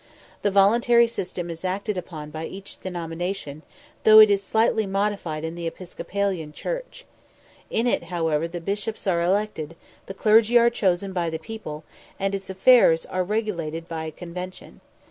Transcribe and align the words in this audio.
The 0.41 0.49
voluntary 0.49 1.07
system 1.07 1.51
is 1.51 1.63
acted 1.63 1.95
upon 1.95 2.31
by 2.31 2.47
each 2.47 2.79
denomination, 2.81 3.61
though 4.03 4.17
it 4.17 4.31
is 4.31 4.41
slightly 4.41 4.87
modified 4.87 5.43
in 5.43 5.53
the 5.53 5.67
Episcopalian 5.67 6.53
church. 6.53 7.05
In 7.69 7.85
it, 7.85 8.05
however, 8.05 8.47
the 8.47 8.61
bishops 8.61 9.05
are 9.05 9.21
elected, 9.21 9.75
the 10.07 10.15
clergy 10.15 10.57
are 10.57 10.71
chosen 10.71 11.13
by 11.13 11.29
the 11.29 11.37
people, 11.37 11.83
and 12.19 12.33
its 12.33 12.49
affairs 12.49 13.05
are 13.05 13.23
regulated 13.23 13.87
by 13.87 14.05
a 14.05 14.11
convention. 14.11 14.81